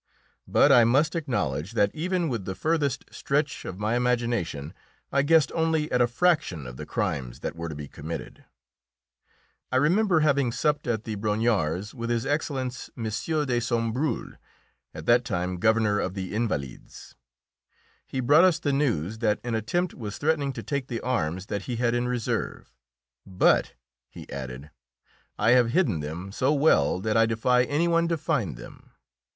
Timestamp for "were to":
7.55-7.75